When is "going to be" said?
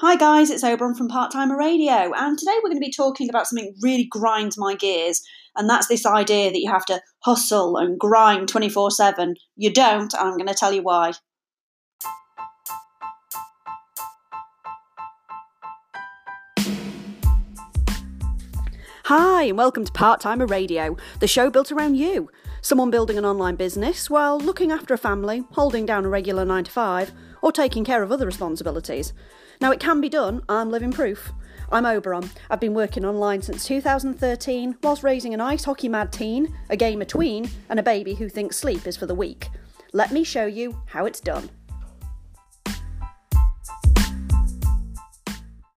2.70-2.92